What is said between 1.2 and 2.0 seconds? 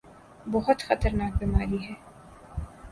بیماری ہے۔